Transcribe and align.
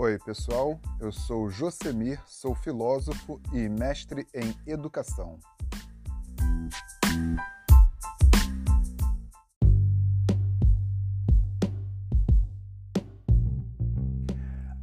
Oi, 0.00 0.16
pessoal. 0.16 0.80
Eu 1.00 1.10
sou 1.10 1.50
Josemir, 1.50 2.20
sou 2.24 2.54
filósofo 2.54 3.40
e 3.52 3.68
mestre 3.68 4.28
em 4.32 4.54
educação. 4.64 5.40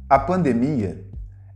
A 0.06 0.18
pandemia, 0.18 1.02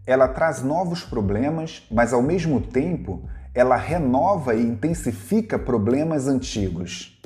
ela 0.06 0.26
traz 0.26 0.62
novos 0.62 1.02
problemas, 1.02 1.86
mas 1.90 2.14
ao 2.14 2.22
mesmo 2.22 2.62
tempo, 2.62 3.28
ela 3.54 3.76
renova 3.76 4.54
e 4.54 4.62
intensifica 4.62 5.58
problemas 5.58 6.26
antigos. 6.26 7.19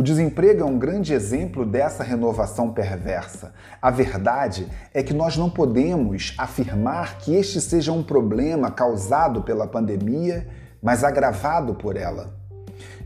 O 0.00 0.02
desemprego 0.02 0.62
é 0.62 0.64
um 0.64 0.78
grande 0.78 1.12
exemplo 1.12 1.66
dessa 1.66 2.02
renovação 2.02 2.72
perversa. 2.72 3.52
A 3.82 3.90
verdade 3.90 4.66
é 4.94 5.02
que 5.02 5.12
nós 5.12 5.36
não 5.36 5.50
podemos 5.50 6.34
afirmar 6.38 7.18
que 7.18 7.34
este 7.34 7.60
seja 7.60 7.92
um 7.92 8.02
problema 8.02 8.70
causado 8.70 9.42
pela 9.42 9.66
pandemia, 9.66 10.48
mas 10.82 11.04
agravado 11.04 11.74
por 11.74 11.98
ela. 11.98 12.34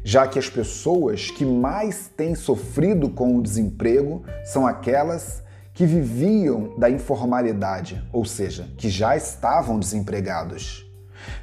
Já 0.05 0.29
que 0.29 0.39
as 0.39 0.49
pessoas 0.49 1.33
que 1.33 1.45
mais 1.45 2.07
têm 2.17 2.37
sofrido 2.37 3.11
com 3.11 3.39
o 3.39 3.43
desemprego 3.43 4.23
são 4.45 4.65
aquelas 4.65 5.43
que 5.73 5.85
viviam 5.85 6.79
da 6.79 6.89
informalidade, 6.89 8.09
ou 8.13 8.25
seja, 8.25 8.69
que 8.79 8.89
já 8.89 9.17
estavam 9.17 9.81
desempregados. 9.81 10.89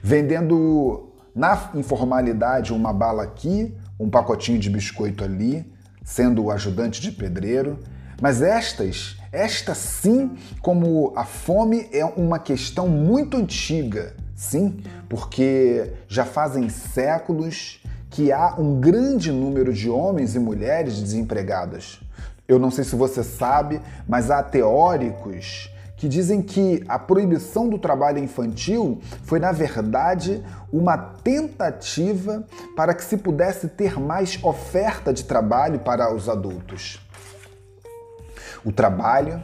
Vendendo 0.01 1.11
na 1.35 1.71
informalidade 1.75 2.71
uma 2.71 2.93
bala 2.93 3.23
aqui, 3.23 3.75
um 4.01 4.09
pacotinho 4.09 4.57
de 4.57 4.69
biscoito 4.69 5.23
ali, 5.23 5.63
sendo 6.03 6.45
o 6.45 6.51
ajudante 6.51 6.99
de 6.99 7.11
pedreiro. 7.11 7.77
Mas 8.19 8.41
estas, 8.41 9.15
esta 9.31 9.75
sim, 9.75 10.31
como 10.59 11.13
a 11.15 11.23
fome 11.23 11.87
é 11.93 12.03
uma 12.03 12.39
questão 12.39 12.87
muito 12.87 13.37
antiga, 13.37 14.15
sim, 14.35 14.81
porque 15.07 15.93
já 16.07 16.25
fazem 16.25 16.67
séculos 16.67 17.81
que 18.09 18.31
há 18.31 18.55
um 18.59 18.79
grande 18.79 19.31
número 19.31 19.71
de 19.71 19.89
homens 19.89 20.35
e 20.35 20.39
mulheres 20.39 20.99
desempregados. 20.99 22.01
Eu 22.47 22.57
não 22.57 22.71
sei 22.71 22.83
se 22.83 22.95
você 22.95 23.23
sabe, 23.23 23.79
mas 24.07 24.31
há 24.31 24.41
teóricos 24.41 25.71
que 26.01 26.09
dizem 26.09 26.41
que 26.41 26.83
a 26.87 26.97
proibição 26.97 27.69
do 27.69 27.77
trabalho 27.77 28.17
infantil 28.17 28.99
foi, 29.23 29.39
na 29.39 29.51
verdade, 29.51 30.43
uma 30.73 30.97
tentativa 30.97 32.43
para 32.75 32.95
que 32.95 33.03
se 33.03 33.17
pudesse 33.17 33.67
ter 33.67 33.99
mais 33.99 34.43
oferta 34.43 35.13
de 35.13 35.23
trabalho 35.23 35.77
para 35.77 36.11
os 36.11 36.27
adultos. 36.27 36.99
O 38.65 38.71
trabalho, 38.71 39.43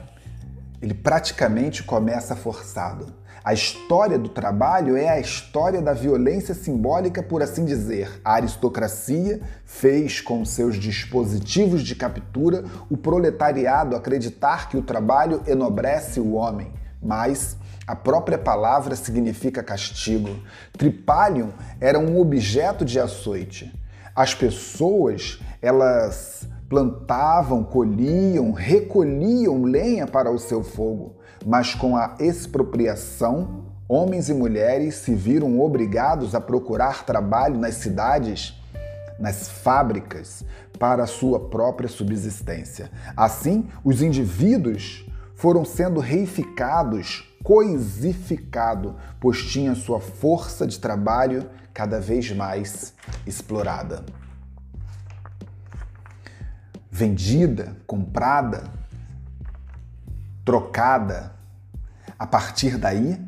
ele 0.82 0.94
praticamente 0.94 1.84
começa 1.84 2.36
forçado. 2.36 3.14
A 3.44 3.54
história 3.54 4.18
do 4.20 4.28
trabalho 4.28 4.98
é 4.98 5.08
a 5.08 5.20
história 5.20 5.82
da 5.82 5.94
violência 5.94 6.54
simbólica, 6.54 7.24
por 7.24 7.42
assim 7.42 7.64
dizer. 7.64 8.20
A 8.24 8.34
aristocracia 8.34 9.40
fez 9.64 10.20
com 10.20 10.44
seus 10.44 10.76
dispositivos 10.76 11.82
de 11.82 11.96
captura 11.96 12.66
o 12.90 12.98
proletariado 12.98 13.96
acreditar 13.96 14.68
que 14.68 14.76
o 14.76 14.82
trabalho 14.82 15.42
enobrece 15.48 16.20
o 16.20 16.34
homem, 16.34 16.74
mas 17.02 17.56
a 17.88 17.96
própria 17.96 18.38
palavra 18.38 18.98
significa 18.98 19.64
castigo. 19.64 20.42
Tripalium 20.78 21.54
era 21.80 21.98
um 21.98 22.20
objeto 22.20 22.84
de 22.84 23.00
açoite. 23.00 23.74
As 24.14 24.34
pessoas, 24.34 25.40
elas 25.62 26.46
plantavam, 26.70 27.64
colhiam, 27.64 28.52
recolhiam 28.52 29.64
lenha 29.64 30.06
para 30.06 30.32
o 30.32 30.38
seu 30.38 30.64
fogo 30.64 31.18
mas 31.46 31.74
com 31.74 31.96
a 31.96 32.16
expropriação, 32.20 33.66
homens 33.88 34.30
e 34.30 34.34
mulheres 34.34 34.96
se 34.96 35.14
viram 35.14 35.60
obrigados 35.60 36.36
a 36.36 36.42
procurar 36.42 37.06
trabalho 37.06 37.58
nas 37.58 37.76
cidades, 37.76 38.54
nas 39.20 39.48
fábricas, 39.48 40.44
para 40.78 41.08
sua 41.08 41.40
própria 41.40 41.90
subsistência. 41.90 42.92
Assim, 43.16 43.68
os 43.84 44.02
indivíduos 44.02 45.06
foram 45.36 45.64
sendo 45.64 46.00
reificados, 46.00 47.34
coisificados, 47.44 48.94
pois 49.20 49.42
tinha 49.44 49.74
sua 49.74 50.00
força 50.00 50.68
de 50.68 50.80
trabalho 50.80 51.50
cada 51.74 52.00
vez 52.00 52.32
mais 52.32 52.94
explorada. 53.26 54.04
Vendida, 56.98 57.78
comprada, 57.86 58.64
trocada. 60.44 61.32
A 62.18 62.26
partir 62.26 62.76
daí, 62.76 63.24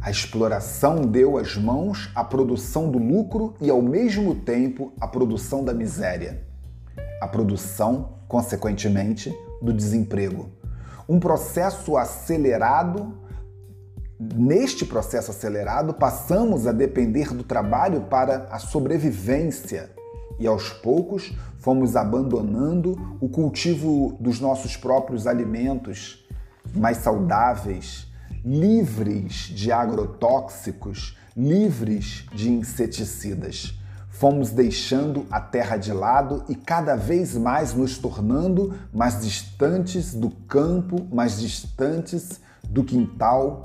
a 0.00 0.10
exploração 0.10 1.02
deu 1.02 1.36
as 1.36 1.54
mãos 1.54 2.10
à 2.14 2.24
produção 2.24 2.90
do 2.90 2.98
lucro 2.98 3.52
e, 3.60 3.68
ao 3.68 3.82
mesmo 3.82 4.34
tempo, 4.34 4.94
à 4.98 5.06
produção 5.06 5.62
da 5.62 5.74
miséria. 5.74 6.42
A 7.20 7.28
produção, 7.28 8.14
consequentemente, 8.26 9.30
do 9.60 9.74
desemprego. 9.74 10.48
Um 11.06 11.20
processo 11.20 11.98
acelerado. 11.98 13.18
Neste 14.18 14.86
processo 14.86 15.30
acelerado, 15.30 15.92
passamos 15.92 16.66
a 16.66 16.72
depender 16.72 17.34
do 17.34 17.44
trabalho 17.44 18.00
para 18.04 18.48
a 18.50 18.58
sobrevivência 18.58 19.99
e 20.40 20.46
aos 20.46 20.70
poucos 20.70 21.32
fomos 21.58 21.94
abandonando 21.94 23.18
o 23.20 23.28
cultivo 23.28 24.16
dos 24.18 24.40
nossos 24.40 24.76
próprios 24.76 25.26
alimentos 25.26 26.26
mais 26.74 26.96
saudáveis, 26.98 28.06
livres 28.44 29.34
de 29.54 29.70
agrotóxicos, 29.70 31.16
livres 31.36 32.24
de 32.34 32.50
inseticidas. 32.50 33.74
Fomos 34.08 34.50
deixando 34.50 35.26
a 35.30 35.40
terra 35.40 35.76
de 35.76 35.92
lado 35.92 36.44
e 36.48 36.54
cada 36.54 36.96
vez 36.96 37.36
mais 37.36 37.74
nos 37.74 37.98
tornando 37.98 38.74
mais 38.92 39.20
distantes 39.22 40.14
do 40.14 40.30
campo, 40.30 41.06
mais 41.12 41.38
distantes 41.38 42.40
do 42.68 42.84
quintal, 42.84 43.62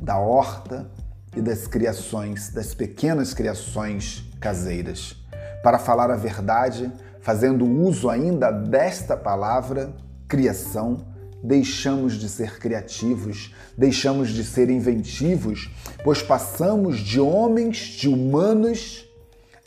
da 0.00 0.18
horta 0.18 0.90
e 1.36 1.40
das 1.40 1.66
criações, 1.66 2.50
das 2.50 2.74
pequenas 2.74 3.34
criações 3.34 4.24
caseiras. 4.40 5.16
Para 5.62 5.78
falar 5.78 6.10
a 6.10 6.16
verdade, 6.16 6.90
fazendo 7.20 7.64
uso 7.64 8.08
ainda 8.08 8.50
desta 8.50 9.16
palavra, 9.16 9.92
criação, 10.26 11.04
deixamos 11.42 12.14
de 12.14 12.28
ser 12.28 12.58
criativos, 12.58 13.54
deixamos 13.76 14.30
de 14.30 14.44
ser 14.44 14.70
inventivos, 14.70 15.70
pois 16.02 16.22
passamos 16.22 16.98
de 16.98 17.20
homens, 17.20 17.76
de 17.76 18.08
humanos, 18.08 19.04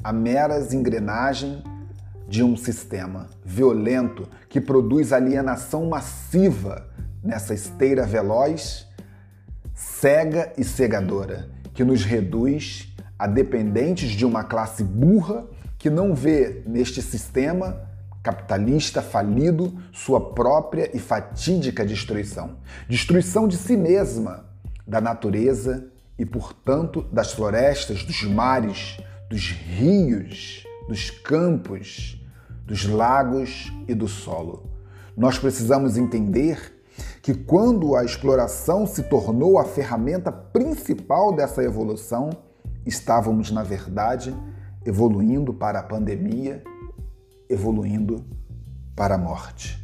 a 0.03 0.12
meras 0.12 0.74
engrenagens 0.74 1.63
de 2.28 2.44
um 2.44 2.56
sistema 2.56 3.28
violento 3.44 4.28
que 4.47 4.62
produz 4.62 5.12
alienação 5.12 5.85
massiva 5.88 6.88
nessa 7.24 7.53
esteira 7.53 8.06
veloz, 8.06 8.88
cega 9.75 10.53
e 10.57 10.63
cegadora, 10.63 11.50
que 11.74 11.84
nos 11.84 12.03
reduz 12.03 12.94
a 13.19 13.28
dependentes 13.28 14.12
de 14.12 14.25
uma 14.25 14.44
classe 14.44 14.84
burra 14.84 15.46
que 15.81 15.90
não 15.90 16.14
vê 16.14 16.62
neste 16.68 17.02
sistema 17.02 17.90
capitalista 18.22 19.02
falido, 19.02 19.74
sua 19.92 20.31
própria 20.31 20.96
e 20.96 21.00
fatídica 21.00 21.84
destruição. 21.84 22.58
Destruição 22.88 23.47
de 23.47 23.58
si 23.58 23.75
mesma, 23.75 24.46
da 24.86 25.02
natureza 25.02 25.88
e, 26.19 26.24
portanto, 26.24 27.02
das 27.12 27.34
florestas, 27.34 28.03
dos 28.03 28.22
mares, 28.22 29.00
dos 29.28 29.50
rios, 29.50 30.64
dos 30.88 31.09
campos, 31.09 32.24
dos 32.63 32.86
lagos 32.86 33.74
e 33.88 33.95
do 33.95 34.07
solo. 34.07 34.69
Nós 35.18 35.39
precisamos 35.39 35.98
entender 35.98 36.80
que 37.24 37.34
quando 37.34 37.95
a 37.95 38.06
exploração 38.06 38.86
se 38.86 39.01
tornou 39.01 39.57
a 39.57 39.66
ferramenta 39.66 40.31
principal 40.31 41.36
dessa 41.36 41.63
evolução, 41.63 42.30
estávamos, 42.86 43.50
na 43.50 43.63
verdade, 43.63 44.31
evoluindo 44.86 45.54
para 45.54 45.80
a 45.80 45.83
pandemia 45.83 46.63
evoluindo 47.50 48.24
para 48.95 49.16
a 49.16 49.18
morte. 49.18 49.78